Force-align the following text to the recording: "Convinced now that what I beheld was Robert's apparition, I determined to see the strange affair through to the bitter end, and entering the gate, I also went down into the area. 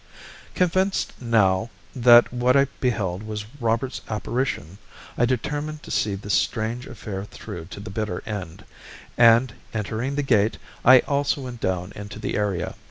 "Convinced 0.55 1.13
now 1.21 1.69
that 1.95 2.33
what 2.33 2.57
I 2.57 2.65
beheld 2.79 3.21
was 3.21 3.45
Robert's 3.59 4.01
apparition, 4.09 4.79
I 5.15 5.25
determined 5.27 5.83
to 5.83 5.91
see 5.91 6.15
the 6.15 6.31
strange 6.31 6.87
affair 6.87 7.23
through 7.23 7.65
to 7.65 7.79
the 7.79 7.91
bitter 7.91 8.23
end, 8.25 8.65
and 9.15 9.53
entering 9.75 10.15
the 10.15 10.23
gate, 10.23 10.57
I 10.83 11.01
also 11.01 11.41
went 11.41 11.59
down 11.61 11.93
into 11.95 12.17
the 12.17 12.35
area. 12.35 12.73